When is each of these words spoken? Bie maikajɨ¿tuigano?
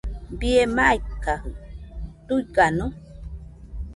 Bie 0.39 0.63
maikajɨ¿tuigano? 0.75 2.85